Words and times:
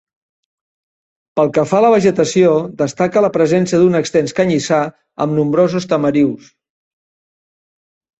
Pel 1.39 1.49
que 1.57 1.65
fa 1.71 1.75
a 1.79 1.81
la 1.85 1.91
vegetació, 1.95 2.55
destaca 2.79 3.23
la 3.25 3.29
presència 3.35 3.81
d'un 3.81 3.99
extens 3.99 4.33
canyissar, 4.39 4.79
amb 5.27 5.37
nombrosos 5.41 5.87
tamarius. 5.93 6.49